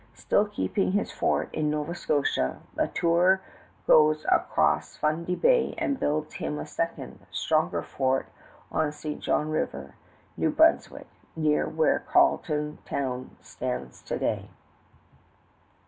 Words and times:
Still 0.15 0.47
keeping 0.47 0.93
his 0.93 1.11
fort 1.11 1.53
in 1.53 1.69
Nova 1.69 1.93
Scotia, 1.93 2.61
La 2.75 2.87
Tour 2.87 3.39
goes 3.85 4.25
across 4.31 4.97
Fundy 4.97 5.35
Bay 5.35 5.75
and 5.77 5.99
builds 5.99 6.33
him 6.33 6.57
a 6.57 6.65
second, 6.65 7.19
stronger 7.29 7.83
fort 7.83 8.25
on 8.71 8.91
St. 8.91 9.19
John 9.21 9.51
River, 9.51 9.93
New 10.37 10.49
Brunswick, 10.49 11.05
near 11.35 11.69
where 11.69 11.99
Carleton 11.99 12.79
town 12.83 13.37
stands 13.43 14.01
to 14.01 14.17
day. 14.17 14.49